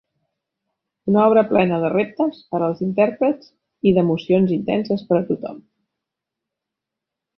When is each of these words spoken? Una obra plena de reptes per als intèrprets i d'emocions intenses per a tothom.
Una 1.11 1.25
obra 1.31 1.43
plena 1.51 1.77
de 1.83 1.91
reptes 1.93 2.39
per 2.55 2.61
als 2.69 2.81
intèrprets 2.85 3.51
i 3.91 3.93
d'emocions 3.99 4.55
intenses 4.57 5.05
per 5.11 5.19
a 5.21 5.23
tothom. 5.29 5.61